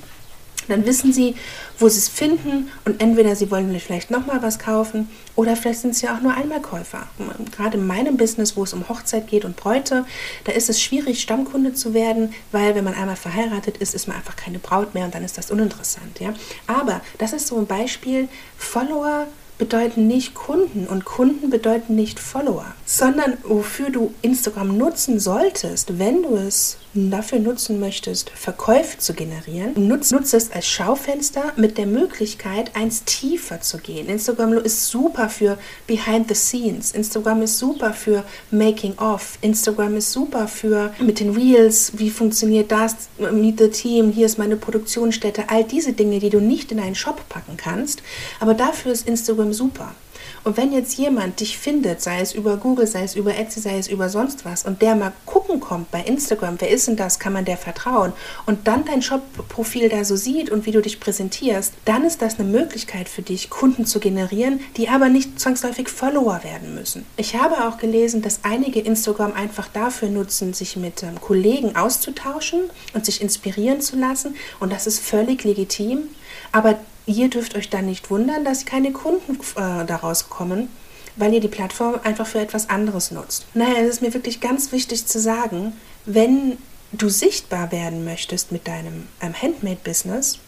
dann 0.71 0.87
wissen 0.87 1.12
sie, 1.12 1.35
wo 1.79 1.89
sie 1.89 1.99
es 1.99 2.09
finden 2.09 2.71
und 2.85 3.00
entweder 3.00 3.37
sie 3.37 3.50
wollen 3.50 3.79
vielleicht 3.81 4.11
nochmal 4.11 4.43
was 4.43 4.59
kaufen 4.59 5.09
oder 5.37 5.57
vielleicht 5.57 5.81
sind 5.81 5.95
sie 5.95 6.09
auch 6.09 6.21
nur 6.21 6.35
Einmalkäufer. 6.35 7.07
Gerade 7.57 7.79
in 7.79 7.87
meinem 7.87 8.17
Business, 8.17 8.57
wo 8.57 8.65
es 8.65 8.73
um 8.73 8.89
Hochzeit 8.89 9.27
geht 9.29 9.45
und 9.45 9.57
Bräute, 9.57 10.05
da 10.45 10.53
ist 10.53 10.69
es 10.69 10.81
schwierig, 10.81 11.21
Stammkunde 11.21 11.75
zu 11.75 11.95
werden, 11.95 12.35
weil 12.53 12.75
wenn 12.75 12.85
man 12.85 12.95
einmal 12.95 13.17
verheiratet 13.17 13.77
ist, 13.79 13.95
ist 13.95 14.09
man 14.09 14.17
einfach 14.17 14.37
keine 14.37 14.59
Braut 14.59 14.95
mehr 14.95 15.05
und 15.05 15.15
dann 15.15 15.25
ist 15.25 15.39
das 15.39 15.50
uninteressant. 15.50 16.21
Ja? 16.21 16.35
Aber 16.67 17.00
das 17.19 17.33
ist 17.33 17.47
so 17.47 17.59
ein 17.59 17.67
Beispiel, 17.67 18.29
Follower 18.57 19.27
bedeuten 19.61 20.07
nicht 20.07 20.35
Kunden 20.35 20.87
und 20.87 21.05
Kunden 21.05 21.50
bedeuten 21.50 21.95
nicht 21.95 22.19
Follower, 22.19 22.65
sondern 22.87 23.37
wofür 23.45 23.91
du 23.91 24.12
Instagram 24.23 24.77
nutzen 24.77 25.21
solltest, 25.21 25.99
wenn 25.99 26.23
du 26.23 26.35
es 26.35 26.79
dafür 26.94 27.38
nutzen 27.38 27.78
möchtest, 27.78 28.30
Verkäufe 28.30 28.99
zu 28.99 29.14
generieren, 29.14 29.88
nutzt 29.88 30.12
nutz 30.12 30.32
es 30.32 30.50
als 30.50 30.66
Schaufenster 30.66 31.52
mit 31.56 31.78
der 31.78 31.87
Möglichkeit, 31.87 32.75
eins 32.75 33.04
tiefer 33.04 33.61
zu 33.61 33.78
gehen. 33.78 34.09
Instagram 34.09 34.54
ist 34.54 34.88
super 34.88 35.28
für 35.28 35.59
Behind 35.87 36.28
the 36.28 36.35
Scenes. 36.35 36.92
Instagram 36.92 37.42
ist 37.42 37.59
super 37.59 37.92
für 37.92 38.25
Making 38.50 38.99
of. 38.99 39.38
Instagram 39.40 39.97
ist 39.97 40.11
super 40.11 40.49
für 40.49 40.92
mit 40.99 41.20
den 41.20 41.30
Reels, 41.35 41.92
wie 41.97 42.11
funktioniert 42.11 42.73
das, 42.73 42.97
Meet 43.18 43.59
the 43.59 43.68
Team, 43.68 44.11
hier 44.11 44.26
ist 44.26 44.38
meine 44.38 44.56
Produktionsstätte, 44.56 45.49
all 45.49 45.64
diese 45.64 45.92
Dinge, 45.92 46.18
die 46.18 46.30
du 46.30 46.40
nicht 46.40 46.73
in 46.73 46.80
einen 46.80 46.94
Shop 46.94 47.28
packen 47.28 47.56
kannst. 47.56 48.02
Aber 48.40 48.54
dafür 48.54 48.92
ist 48.92 49.06
Instagram 49.06 49.52
super. 49.52 49.94
Und 50.44 50.56
wenn 50.56 50.73
jetzt 50.73 50.97
jemand 50.97 51.40
dich 51.40 51.59
findet, 51.59 52.00
sei 52.00 52.20
es 52.20 52.32
über 52.32 52.56
Google, 52.56 52.87
sei 52.87 53.02
es 53.02 53.14
über 53.14 53.37
Etsy, 53.37 53.61
sei 53.61 53.78
es 53.78 53.88
über 53.88 54.09
sonst 54.09 54.44
was, 54.44 54.64
und 54.64 54.80
der 54.80 54.97
mal 54.97 55.12
gucken 55.26 55.61
kommt 55.61 55.90
bei 55.90 56.00
Instagram, 56.00 56.56
wer 56.61 56.70
ist 56.70 56.88
denn 56.88 56.97
das, 56.97 57.18
kann 57.18 57.32
man 57.32 57.44
der 57.44 57.56
vertrauen, 57.56 58.12
und 58.47 58.66
dann 58.66 58.85
dein 58.85 59.02
Shop-Profil 59.02 59.88
da 59.88 60.04
so 60.04 60.16
sieht 60.16 60.50
und 60.50 60.66
wie 60.66 60.73
du 60.73 60.80
dich 60.80 61.00
präsentierst, 61.00 61.75
dann 61.85 62.04
ist 62.04 62.23
das 62.23 62.38
eine 62.38 62.49
Möglichkeit 62.49 63.09
für 63.09 63.23
dich, 63.23 63.50
Kunden 63.50 63.85
zu 63.85 64.00
generieren, 64.00 64.61
die 64.76 64.88
aber 64.88 65.09
nicht 65.09 65.38
zwangsläufig 65.38 65.88
Follower 65.88 66.40
werden 66.42 66.75
müssen. 66.75 67.04
Ich 67.16 67.37
habe 67.37 67.68
auch 67.68 67.78
gelesen, 67.78 68.23
dass 68.23 68.40
einige 68.42 68.80
Instagram 68.80 69.35
einfach 69.35 69.68
dafür 69.68 70.09
nutzen, 70.09 70.54
sich 70.54 70.76
mit 70.76 71.02
ähm, 71.02 71.20
Kollegen 71.20 71.76
auszutauschen 71.76 72.70
und 72.94 73.04
sich 73.04 73.20
inspirieren 73.20 73.80
zu 73.80 73.97
lassen, 73.97 74.35
und 74.59 74.73
das 74.73 74.87
ist 74.87 75.00
völlig 75.00 75.44
legitim. 75.44 76.09
Aber 76.52 76.78
ihr 77.07 77.28
dürft 77.28 77.54
euch 77.54 77.71
dann 77.71 77.87
nicht 77.87 78.11
wundern, 78.11 78.45
dass 78.45 78.64
keine 78.64 78.92
Kunden 78.92 79.35
äh, 79.57 79.85
daraus 79.87 80.28
kommen, 80.28 80.69
weil 81.16 81.35
ihr 81.35 81.40
die 81.40 81.49
Plattform 81.49 82.00
einfach 82.04 82.26
für 82.26 82.40
etwas 82.40 82.71
anderes 82.71 83.11
nutzt. 83.11 83.47
Naja, 83.54 83.78
es 83.80 83.88
ist 83.88 84.02
mir 84.02 84.14
wirklich 84.14 84.40
ganz 84.40 84.73
wichtig 84.73 85.07
zu 85.07 85.19
sagen, 85.19 85.73
wenn 86.07 86.57
du 86.92 87.09
sichtbar 87.09 87.73
werden 87.73 88.04
möchtest 88.04 88.52
mit 88.52 88.66
deinem 88.66 89.07
ähm, 89.21 89.35
Handmade-Business, 89.40 90.38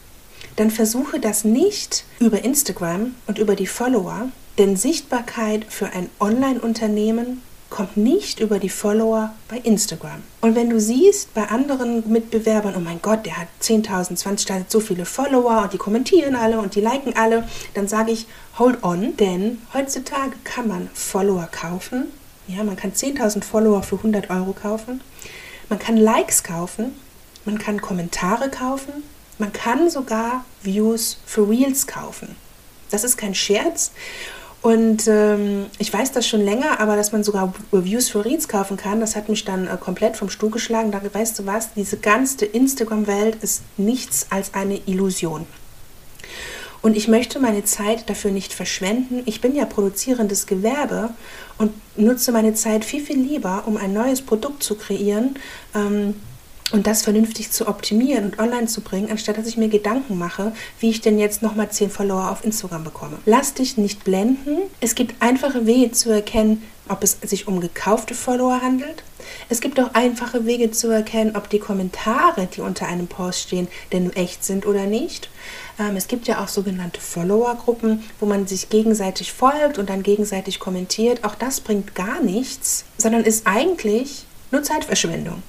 dann 0.55 0.71
versuche 0.71 1.19
das 1.19 1.43
nicht 1.43 2.03
über 2.19 2.43
Instagram 2.43 3.15
und 3.27 3.39
über 3.39 3.55
die 3.55 3.67
Follower, 3.67 4.29
denn 4.57 4.75
Sichtbarkeit 4.75 5.65
für 5.69 5.87
ein 5.87 6.09
Online-Unternehmen 6.19 7.41
kommt 7.73 7.97
nicht 7.97 8.39
über 8.39 8.59
die 8.59 8.69
Follower 8.69 9.33
bei 9.47 9.57
Instagram. 9.57 10.21
Und 10.41 10.53
wenn 10.53 10.69
du 10.69 10.79
siehst 10.79 11.33
bei 11.33 11.47
anderen 11.47 12.07
Mitbewerbern, 12.07 12.75
oh 12.77 12.79
mein 12.79 13.01
Gott, 13.01 13.25
der 13.25 13.35
hat 13.37 13.47
10.000, 13.63 14.21
20.000, 14.21 14.65
so 14.67 14.79
viele 14.79 15.05
Follower 15.05 15.63
und 15.63 15.73
die 15.73 15.79
kommentieren 15.79 16.35
alle 16.35 16.59
und 16.59 16.75
die 16.75 16.81
liken 16.81 17.15
alle, 17.15 17.49
dann 17.73 17.87
sage 17.87 18.11
ich, 18.11 18.27
hold 18.59 18.83
on, 18.83 19.17
denn 19.17 19.57
heutzutage 19.73 20.33
kann 20.43 20.67
man 20.67 20.87
Follower 20.93 21.49
kaufen. 21.51 22.11
Ja, 22.47 22.63
man 22.63 22.75
kann 22.75 22.93
10.000 22.93 23.43
Follower 23.43 23.81
für 23.81 23.95
100 23.95 24.29
Euro 24.29 24.53
kaufen. 24.53 25.01
Man 25.67 25.79
kann 25.79 25.97
Likes 25.97 26.43
kaufen. 26.43 26.93
Man 27.43 27.57
kann 27.57 27.81
Kommentare 27.81 28.51
kaufen. 28.51 29.01
Man 29.39 29.51
kann 29.51 29.89
sogar 29.89 30.45
Views 30.61 31.17
für 31.25 31.49
Reels 31.49 31.87
kaufen. 31.87 32.35
Das 32.91 33.03
ist 33.03 33.17
kein 33.17 33.33
Scherz. 33.33 33.91
Und 34.63 35.09
ähm, 35.09 35.65
ich 35.77 35.91
weiß 35.91 36.13
das 36.13 36.25
schon 36.25 36.39
länger, 36.39 36.79
aber 36.79 36.95
dass 36.95 37.11
man 37.11 37.21
sogar 37.21 37.53
Reviews 37.73 38.07
für 38.07 38.23
Reads 38.23 38.47
kaufen 38.47 38.77
kann, 38.77 39.01
das 39.01 39.17
hat 39.17 39.27
mich 39.27 39.43
dann 39.43 39.67
äh, 39.67 39.75
komplett 39.77 40.15
vom 40.15 40.29
Stuhl 40.29 40.51
geschlagen. 40.51 40.89
Da 40.89 41.01
weißt 41.03 41.37
du 41.37 41.45
was, 41.45 41.73
diese 41.73 41.97
ganze 41.97 42.45
Instagram-Welt 42.45 43.43
ist 43.43 43.63
nichts 43.75 44.27
als 44.29 44.53
eine 44.53 44.79
Illusion. 44.85 45.45
Und 46.81 46.95
ich 46.95 47.09
möchte 47.09 47.39
meine 47.39 47.65
Zeit 47.65 48.09
dafür 48.09 48.31
nicht 48.31 48.53
verschwenden. 48.53 49.23
Ich 49.25 49.41
bin 49.41 49.53
ja 49.53 49.65
produzierendes 49.65 50.47
Gewerbe 50.47 51.09
und 51.57 51.73
nutze 51.97 52.31
meine 52.31 52.53
Zeit 52.53 52.85
viel, 52.85 53.03
viel 53.03 53.19
lieber, 53.19 53.63
um 53.65 53.75
ein 53.75 53.91
neues 53.91 54.21
Produkt 54.21 54.63
zu 54.63 54.75
kreieren. 54.75 55.35
Ähm, 55.75 56.15
und 56.73 56.87
das 56.87 57.03
vernünftig 57.03 57.51
zu 57.51 57.67
optimieren 57.67 58.25
und 58.25 58.39
online 58.39 58.65
zu 58.65 58.81
bringen, 58.81 59.09
anstatt 59.11 59.37
dass 59.37 59.47
ich 59.47 59.57
mir 59.57 59.69
Gedanken 59.69 60.17
mache, 60.17 60.53
wie 60.79 60.89
ich 60.89 61.01
denn 61.01 61.19
jetzt 61.19 61.43
nochmal 61.43 61.69
10 61.69 61.91
Follower 61.91 62.31
auf 62.31 62.43
Instagram 62.43 62.83
bekomme. 62.83 63.19
Lass 63.25 63.53
dich 63.53 63.77
nicht 63.77 64.03
blenden. 64.03 64.57
Es 64.81 64.95
gibt 64.95 65.21
einfache 65.21 65.67
Wege 65.67 65.91
zu 65.91 66.09
erkennen, 66.09 66.63
ob 66.89 67.03
es 67.03 67.19
sich 67.21 67.47
um 67.47 67.61
gekaufte 67.61 68.15
Follower 68.15 68.59
handelt. 68.61 69.03
Es 69.49 69.61
gibt 69.61 69.79
auch 69.79 69.93
einfache 69.93 70.45
Wege 70.45 70.71
zu 70.71 70.89
erkennen, 70.89 71.35
ob 71.35 71.47
die 71.49 71.59
Kommentare, 71.59 72.47
die 72.47 72.61
unter 72.61 72.87
einem 72.87 73.07
Post 73.07 73.41
stehen, 73.41 73.67
denn 73.91 74.11
echt 74.13 74.43
sind 74.43 74.65
oder 74.65 74.85
nicht. 74.85 75.29
Ähm, 75.79 75.95
es 75.95 76.07
gibt 76.07 76.27
ja 76.27 76.43
auch 76.43 76.47
sogenannte 76.47 76.99
Follower-Gruppen, 76.99 78.03
wo 78.19 78.25
man 78.25 78.47
sich 78.47 78.69
gegenseitig 78.69 79.31
folgt 79.31 79.77
und 79.77 79.89
dann 79.89 80.03
gegenseitig 80.03 80.59
kommentiert. 80.59 81.23
Auch 81.23 81.35
das 81.35 81.61
bringt 81.61 81.93
gar 81.93 82.19
nichts, 82.21 82.83
sondern 82.97 83.23
ist 83.23 83.45
eigentlich 83.45 84.25
nur 84.51 84.63
Zeitverschwendung. 84.63 85.41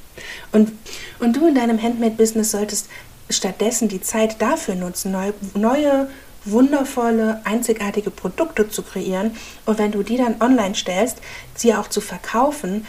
Und, 0.52 0.72
und 1.20 1.34
du 1.36 1.48
in 1.48 1.54
deinem 1.54 1.82
Handmade-Business 1.82 2.50
solltest 2.50 2.88
stattdessen 3.30 3.88
die 3.88 4.00
Zeit 4.00 4.40
dafür 4.40 4.74
nutzen, 4.74 5.12
neue, 5.12 5.34
neue 5.54 6.08
wundervolle, 6.44 7.40
einzigartige 7.44 8.10
Produkte 8.10 8.68
zu 8.68 8.82
kreieren 8.82 9.36
und 9.64 9.78
wenn 9.78 9.92
du 9.92 10.02
die 10.02 10.16
dann 10.16 10.40
online 10.40 10.74
stellst, 10.74 11.18
sie 11.54 11.74
auch 11.74 11.88
zu 11.88 12.00
verkaufen, 12.00 12.86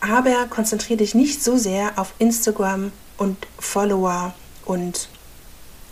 aber 0.00 0.46
konzentriere 0.48 0.98
dich 0.98 1.14
nicht 1.14 1.42
so 1.42 1.56
sehr 1.56 1.92
auf 1.96 2.14
Instagram 2.18 2.92
und 3.18 3.36
Follower 3.58 4.34
und 4.64 5.08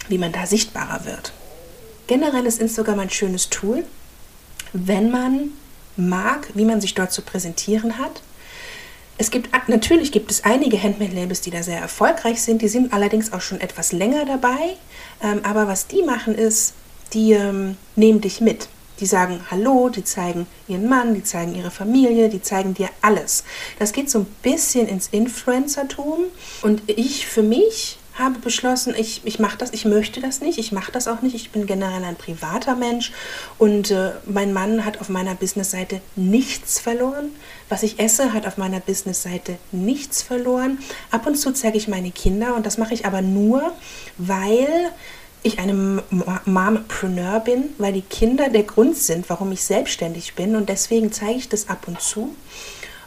wie 0.08 0.18
man 0.18 0.32
da 0.32 0.46
sichtbarer 0.46 1.04
wird. 1.04 1.32
Generell 2.06 2.46
ist 2.46 2.60
Instagram 2.60 3.00
ein 3.00 3.10
schönes 3.10 3.50
Tool, 3.50 3.84
wenn 4.72 5.10
man 5.10 5.50
mag, 5.96 6.48
wie 6.54 6.64
man 6.64 6.80
sich 6.80 6.94
dort 6.94 7.12
zu 7.12 7.22
präsentieren 7.22 7.98
hat 7.98 8.22
es 9.20 9.30
gibt 9.30 9.50
natürlich 9.68 10.12
gibt 10.12 10.30
es 10.30 10.44
einige 10.44 10.82
Handmade-Labels, 10.82 11.42
die 11.42 11.50
da 11.50 11.62
sehr 11.62 11.78
erfolgreich 11.78 12.40
sind. 12.40 12.62
Die 12.62 12.68
sind 12.68 12.94
allerdings 12.94 13.34
auch 13.34 13.42
schon 13.42 13.60
etwas 13.60 13.92
länger 13.92 14.24
dabei. 14.24 14.78
Ähm, 15.22 15.40
aber 15.42 15.68
was 15.68 15.86
die 15.86 16.02
machen 16.02 16.34
ist, 16.34 16.72
die 17.12 17.32
ähm, 17.32 17.76
nehmen 17.96 18.22
dich 18.22 18.40
mit. 18.40 18.68
Die 18.98 19.04
sagen 19.04 19.40
Hallo, 19.50 19.90
die 19.90 20.04
zeigen 20.04 20.46
ihren 20.68 20.88
Mann, 20.88 21.14
die 21.14 21.22
zeigen 21.22 21.54
ihre 21.54 21.70
Familie, 21.70 22.30
die 22.30 22.40
zeigen 22.40 22.72
dir 22.72 22.88
alles. 23.02 23.44
Das 23.78 23.92
geht 23.92 24.08
so 24.08 24.20
ein 24.20 24.26
bisschen 24.40 24.88
ins 24.88 25.08
Influencertum. 25.08 26.24
Und 26.62 26.82
ich 26.86 27.26
für 27.26 27.42
mich 27.42 27.98
habe 28.20 28.38
beschlossen, 28.38 28.94
ich, 28.96 29.22
ich 29.24 29.38
mache 29.38 29.58
das, 29.58 29.72
ich 29.72 29.84
möchte 29.84 30.20
das 30.20 30.40
nicht, 30.40 30.58
ich 30.58 30.72
mache 30.72 30.92
das 30.92 31.08
auch 31.08 31.22
nicht. 31.22 31.34
Ich 31.34 31.50
bin 31.50 31.66
generell 31.66 32.04
ein 32.04 32.16
privater 32.16 32.76
Mensch 32.76 33.12
und 33.58 33.90
äh, 33.90 34.12
mein 34.26 34.52
Mann 34.52 34.84
hat 34.84 35.00
auf 35.00 35.08
meiner 35.08 35.34
Businessseite 35.34 36.00
nichts 36.16 36.78
verloren. 36.78 37.30
Was 37.68 37.82
ich 37.82 37.98
esse, 37.98 38.32
hat 38.32 38.46
auf 38.46 38.56
meiner 38.56 38.80
Businessseite 38.80 39.58
nichts 39.72 40.22
verloren. 40.22 40.78
Ab 41.10 41.26
und 41.26 41.36
zu 41.36 41.52
zeige 41.52 41.78
ich 41.78 41.88
meine 41.88 42.10
Kinder 42.10 42.54
und 42.54 42.66
das 42.66 42.78
mache 42.78 42.94
ich 42.94 43.06
aber 43.06 43.22
nur, 43.22 43.72
weil 44.18 44.90
ich 45.42 45.58
eine 45.58 46.02
Mompreneur 46.44 47.40
bin, 47.40 47.70
weil 47.78 47.94
die 47.94 48.02
Kinder 48.02 48.50
der 48.50 48.64
Grund 48.64 48.96
sind, 48.96 49.30
warum 49.30 49.52
ich 49.52 49.64
selbstständig 49.64 50.34
bin 50.34 50.54
und 50.54 50.68
deswegen 50.68 51.12
zeige 51.12 51.38
ich 51.38 51.48
das 51.48 51.68
ab 51.68 51.88
und 51.88 52.00
zu 52.00 52.34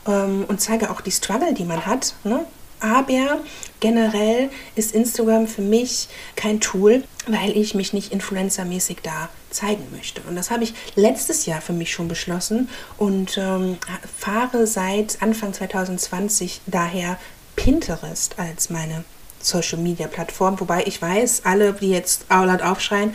ähm, 0.08 0.46
und 0.48 0.60
zeige 0.60 0.90
auch 0.90 1.02
die 1.02 1.12
Struggle, 1.12 1.54
die 1.54 1.66
man 1.66 1.86
hat. 1.86 2.16
Ne? 2.24 2.46
Aber 2.84 3.40
generell 3.80 4.50
ist 4.76 4.94
Instagram 4.94 5.48
für 5.48 5.62
mich 5.62 6.10
kein 6.36 6.60
Tool, 6.60 7.06
weil 7.28 7.56
ich 7.56 7.76
mich 7.76 7.94
nicht 7.94 8.12
influencermäßig 8.12 8.98
da 9.02 9.30
zeigen 9.50 9.88
möchte. 9.96 10.22
Und 10.28 10.36
das 10.36 10.52
habe 10.52 10.66
ich 10.66 10.74
letztes 10.96 11.46
Jahr 11.46 11.62
für 11.62 11.72
mich 11.72 11.94
schon 11.94 12.10
beschlossen 12.10 12.68
und 12.98 13.38
ähm, 13.38 13.78
fahre 14.18 14.68
seit 14.68 15.22
Anfang 15.22 15.54
2020 15.54 16.60
daher 16.66 17.18
Pinterest 17.56 18.38
als 18.38 18.70
meine 18.70 19.06
Social 19.40 19.80
Media 19.80 20.08
Plattform, 20.08 20.60
wobei 20.60 20.84
ich 20.86 21.02
weiß, 21.02 21.44
alle, 21.46 21.74
die 21.74 21.90
jetzt 21.90 22.26
laut 22.30 22.62
aufschreien, 22.62 23.14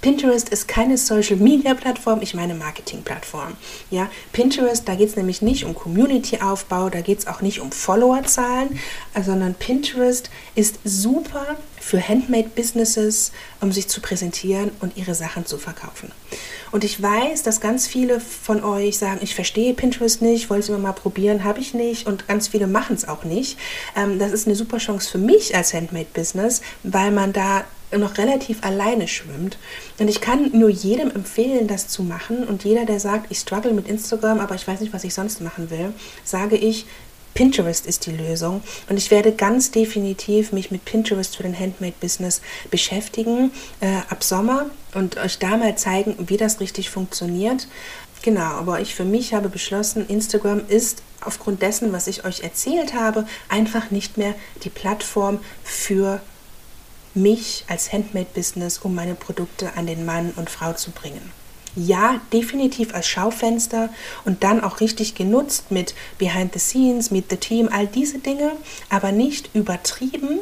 Pinterest 0.00 0.48
ist 0.48 0.66
keine 0.66 0.96
Social 0.96 1.36
Media 1.36 1.74
Plattform, 1.74 2.22
ich 2.22 2.34
meine 2.34 2.54
Marketing 2.54 3.02
Plattform. 3.02 3.52
Ja, 3.90 4.10
Pinterest, 4.32 4.88
da 4.88 4.94
geht 4.94 5.10
es 5.10 5.16
nämlich 5.16 5.42
nicht 5.42 5.64
um 5.64 5.74
Community 5.74 6.38
Aufbau, 6.40 6.88
da 6.88 7.02
geht 7.02 7.18
es 7.18 7.26
auch 7.26 7.42
nicht 7.42 7.60
um 7.60 7.70
Followerzahlen, 7.70 8.78
sondern 9.22 9.54
Pinterest 9.54 10.30
ist 10.54 10.78
super 10.84 11.56
für 11.78 12.06
Handmade 12.06 12.48
Businesses, 12.54 13.32
um 13.60 13.72
sich 13.72 13.88
zu 13.88 14.00
präsentieren 14.00 14.70
und 14.80 14.96
ihre 14.96 15.14
Sachen 15.14 15.44
zu 15.44 15.58
verkaufen. 15.58 16.12
Und 16.72 16.84
ich 16.84 17.02
weiß, 17.02 17.42
dass 17.42 17.60
ganz 17.60 17.86
viele 17.86 18.20
von 18.20 18.62
euch 18.62 18.96
sagen, 18.96 19.20
ich 19.22 19.34
verstehe 19.34 19.74
Pinterest 19.74 20.22
nicht, 20.22 20.50
wollte 20.50 20.62
es 20.62 20.68
immer 20.68 20.78
mal 20.78 20.92
probieren, 20.92 21.42
habe 21.42 21.60
ich 21.60 21.74
nicht. 21.74 22.06
Und 22.06 22.28
ganz 22.28 22.48
viele 22.48 22.68
machen 22.68 22.94
es 22.94 23.08
auch 23.08 23.24
nicht. 23.24 23.58
Ähm, 23.96 24.18
das 24.18 24.30
ist 24.30 24.46
eine 24.46 24.54
super 24.54 24.78
Chance 24.78 25.10
für 25.10 25.18
mich 25.18 25.54
als 25.56 25.74
Handmade-Business, 25.74 26.62
weil 26.84 27.10
man 27.10 27.32
da 27.32 27.64
noch 27.98 28.18
relativ 28.18 28.62
alleine 28.62 29.08
schwimmt. 29.08 29.58
Und 29.98 30.08
ich 30.08 30.20
kann 30.20 30.50
nur 30.52 30.70
jedem 30.70 31.10
empfehlen, 31.10 31.66
das 31.66 31.88
zu 31.88 32.02
machen. 32.02 32.44
Und 32.44 32.64
jeder, 32.64 32.84
der 32.84 33.00
sagt, 33.00 33.30
ich 33.30 33.38
struggle 33.38 33.72
mit 33.72 33.88
Instagram, 33.88 34.40
aber 34.40 34.54
ich 34.54 34.66
weiß 34.66 34.80
nicht, 34.80 34.92
was 34.92 35.04
ich 35.04 35.14
sonst 35.14 35.40
machen 35.40 35.70
will, 35.70 35.92
sage 36.24 36.56
ich, 36.56 36.86
Pinterest 37.34 37.86
ist 37.86 38.06
die 38.06 38.12
Lösung 38.12 38.60
und 38.88 38.96
ich 38.96 39.10
werde 39.10 39.32
ganz 39.32 39.70
definitiv 39.70 40.52
mich 40.52 40.70
mit 40.70 40.84
Pinterest 40.84 41.36
für 41.36 41.44
den 41.44 41.58
Handmade-Business 41.58 42.40
beschäftigen 42.70 43.52
äh, 43.80 43.98
ab 44.08 44.24
Sommer 44.24 44.66
und 44.94 45.16
euch 45.16 45.38
da 45.38 45.56
mal 45.56 45.76
zeigen, 45.76 46.16
wie 46.26 46.36
das 46.36 46.60
richtig 46.60 46.90
funktioniert. 46.90 47.68
Genau, 48.22 48.42
aber 48.42 48.80
ich 48.80 48.94
für 48.94 49.04
mich 49.04 49.32
habe 49.32 49.48
beschlossen, 49.48 50.06
Instagram 50.08 50.62
ist 50.68 51.02
aufgrund 51.22 51.62
dessen, 51.62 51.92
was 51.92 52.06
ich 52.06 52.24
euch 52.24 52.42
erzählt 52.42 52.94
habe, 52.94 53.26
einfach 53.48 53.90
nicht 53.90 54.18
mehr 54.18 54.34
die 54.64 54.70
Plattform 54.70 55.38
für 55.64 56.20
mich 57.14 57.64
als 57.68 57.92
Handmade-Business, 57.92 58.78
um 58.78 58.94
meine 58.94 59.14
Produkte 59.14 59.74
an 59.76 59.86
den 59.86 60.04
Mann 60.04 60.32
und 60.36 60.50
Frau 60.50 60.72
zu 60.72 60.90
bringen. 60.90 61.32
Ja, 61.76 62.20
definitiv 62.32 62.94
als 62.94 63.06
Schaufenster 63.06 63.90
und 64.24 64.42
dann 64.42 64.62
auch 64.64 64.80
richtig 64.80 65.14
genutzt 65.14 65.70
mit 65.70 65.94
Behind 66.18 66.52
the 66.52 66.58
Scenes, 66.58 67.10
Meet 67.10 67.30
the 67.30 67.36
Team, 67.36 67.68
all 67.72 67.86
diese 67.86 68.18
Dinge, 68.18 68.52
aber 68.88 69.12
nicht 69.12 69.50
übertrieben, 69.54 70.40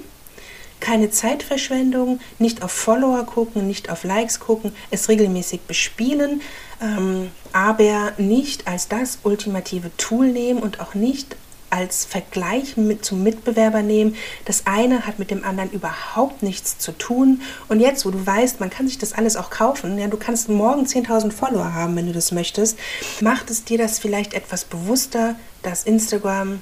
keine 0.81 1.11
Zeitverschwendung, 1.11 2.21
nicht 2.39 2.63
auf 2.63 2.73
Follower 2.73 3.25
gucken, 3.25 3.67
nicht 3.67 3.91
auf 3.91 4.05
Likes 4.05 4.41
gucken, 4.41 4.73
es 4.91 5.09
regelmäßig 5.09 5.63
bespielen, 5.63 6.41
ähm, 6.81 7.31
aber 7.53 8.13
nicht 8.17 8.67
als 8.67 8.89
das 8.89 9.19
ultimative 9.23 9.91
Tool 9.97 10.29
nehmen 10.29 10.61
und 10.61 10.81
auch 10.81 10.95
nicht 10.95 11.37
als 11.71 12.05
Vergleich 12.05 12.77
mit, 12.77 13.05
zum 13.05 13.23
Mitbewerber 13.23 13.83
nehmen. 13.83 14.17
Das 14.45 14.67
eine 14.67 15.07
hat 15.07 15.19
mit 15.19 15.31
dem 15.31 15.45
anderen 15.45 15.71
überhaupt 15.71 16.43
nichts 16.43 16.79
zu 16.79 16.93
tun. 16.93 17.43
Und 17.69 17.81
jetzt, 17.81 18.05
wo 18.07 18.11
du 18.11 18.25
weißt, 18.25 18.61
man 18.61 18.71
kann 18.71 18.89
sich 18.89 18.99
das 18.99 19.13
alles 19.13 19.37
auch 19.37 19.51
kaufen, 19.51 19.99
ja, 19.99 20.07
du 20.09 20.17
kannst 20.17 20.49
morgen 20.49 20.85
10.000 20.85 21.33
Follower 21.33 21.73
haben, 21.75 21.97
wenn 21.97 22.07
du 22.07 22.13
das 22.13 22.33
möchtest, 22.33 22.79
macht 23.21 23.51
es 23.51 23.65
dir 23.65 23.79
das 23.79 23.99
vielleicht 23.99 24.35
etwas 24.35 24.65
bewusster, 24.65 25.37
dass 25.63 25.85
Instagram 25.85 26.61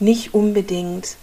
nicht 0.00 0.34
unbedingt 0.34 1.16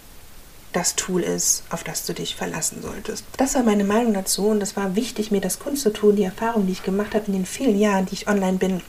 das 0.72 0.94
Tool 0.94 1.22
ist, 1.22 1.62
auf 1.70 1.84
das 1.84 2.04
du 2.04 2.12
dich 2.12 2.36
verlassen 2.36 2.82
solltest. 2.82 3.24
Das 3.38 3.54
war 3.54 3.62
meine 3.62 3.84
Meinung 3.84 4.12
dazu 4.12 4.48
und 4.48 4.62
es 4.62 4.76
war 4.76 4.94
wichtig, 4.94 5.30
mir 5.30 5.40
das 5.40 5.58
kundzutun, 5.58 6.16
die 6.16 6.24
Erfahrung, 6.24 6.66
die 6.66 6.72
ich 6.72 6.82
gemacht 6.82 7.14
habe 7.14 7.24
in 7.28 7.32
den 7.32 7.46
vielen 7.46 7.78
Jahren, 7.78 8.04
die 8.04 8.14
ich 8.14 8.28
online 8.28 8.58
bin. 8.58 8.82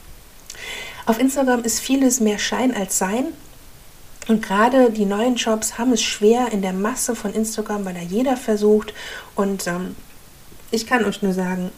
Auf 1.05 1.19
Instagram 1.19 1.63
ist 1.63 1.79
vieles 1.79 2.19
mehr 2.19 2.39
Schein 2.39 2.75
als 2.75 2.97
Sein 2.97 3.27
und 4.27 4.41
gerade 4.41 4.91
die 4.91 5.05
neuen 5.05 5.35
Jobs 5.35 5.77
haben 5.77 5.93
es 5.93 6.03
schwer 6.03 6.51
in 6.51 6.61
der 6.61 6.73
Masse 6.73 7.15
von 7.15 7.33
Instagram, 7.33 7.85
weil 7.85 7.93
da 7.93 8.01
jeder 8.01 8.35
versucht. 8.35 8.93
Und 9.35 9.67
ähm, 9.67 9.95
ich 10.69 10.85
kann 10.85 11.05
euch 11.05 11.21
nur 11.21 11.33
sagen, 11.33 11.71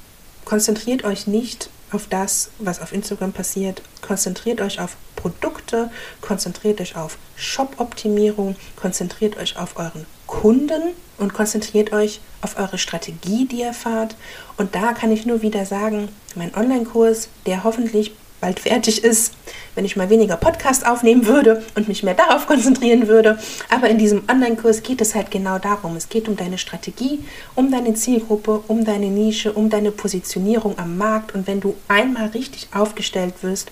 konzentriert 0.45 1.03
euch 1.03 1.27
nicht 1.27 1.69
auf 1.91 2.07
das, 2.07 2.51
was 2.59 2.81
auf 2.81 2.91
Instagram 2.91 3.33
passiert. 3.33 3.81
Konzentriert 4.01 4.61
euch 4.61 4.79
auf 4.79 4.95
Produkte, 5.15 5.91
konzentriert 6.21 6.81
euch 6.81 6.95
auf 6.95 7.17
Shop-Optimierung, 7.35 8.55
konzentriert 8.75 9.37
euch 9.37 9.57
auf 9.57 9.77
euren 9.77 10.05
Kunden 10.25 10.81
und 11.17 11.33
konzentriert 11.33 11.91
euch 11.91 12.21
auf 12.41 12.57
eure 12.57 12.77
Strategie, 12.77 13.45
die 13.45 13.61
ihr 13.61 13.73
fahrt. 13.73 14.15
Und 14.57 14.75
da 14.75 14.93
kann 14.93 15.11
ich 15.11 15.25
nur 15.25 15.41
wieder 15.41 15.65
sagen, 15.65 16.09
mein 16.35 16.55
Online-Kurs, 16.55 17.29
der 17.45 17.63
hoffentlich 17.63 18.13
bald 18.41 18.59
fertig 18.59 19.03
ist, 19.03 19.33
wenn 19.75 19.85
ich 19.85 19.95
mal 19.95 20.09
weniger 20.09 20.37
Podcast 20.37 20.85
aufnehmen 20.85 21.25
würde 21.25 21.63
und 21.75 21.87
mich 21.87 22.03
mehr 22.03 22.13
darauf 22.13 22.47
konzentrieren 22.47 23.07
würde. 23.07 23.39
Aber 23.69 23.89
in 23.89 23.97
diesem 23.97 24.23
Online-Kurs 24.29 24.83
geht 24.83 25.01
es 25.01 25.15
halt 25.15 25.31
genau 25.31 25.59
darum. 25.59 25.95
Es 25.95 26.09
geht 26.09 26.27
um 26.27 26.35
deine 26.35 26.57
Strategie, 26.57 27.23
um 27.55 27.71
deine 27.71 27.93
Zielgruppe, 27.93 28.63
um 28.67 28.85
deine 28.85 29.07
Nische, 29.07 29.53
um 29.53 29.69
deine 29.69 29.91
Positionierung 29.91 30.77
am 30.77 30.97
Markt. 30.97 31.33
Und 31.33 31.47
wenn 31.47 31.59
du 31.61 31.75
einmal 31.87 32.27
richtig 32.27 32.69
aufgestellt 32.73 33.35
wirst, 33.41 33.71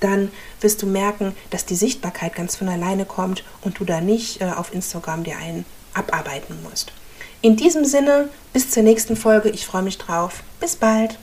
dann 0.00 0.30
wirst 0.60 0.82
du 0.82 0.86
merken, 0.86 1.34
dass 1.50 1.64
die 1.64 1.74
Sichtbarkeit 1.74 2.34
ganz 2.34 2.56
von 2.56 2.68
alleine 2.68 3.04
kommt 3.04 3.44
und 3.62 3.78
du 3.78 3.84
da 3.84 4.00
nicht 4.00 4.40
äh, 4.40 4.44
auf 4.44 4.74
Instagram 4.74 5.24
dir 5.24 5.36
einen 5.38 5.64
abarbeiten 5.94 6.56
musst. 6.68 6.92
In 7.42 7.56
diesem 7.56 7.84
Sinne, 7.84 8.28
bis 8.52 8.70
zur 8.70 8.82
nächsten 8.82 9.16
Folge. 9.16 9.50
Ich 9.50 9.66
freue 9.66 9.82
mich 9.82 9.98
drauf. 9.98 10.42
Bis 10.60 10.76
bald. 10.76 11.18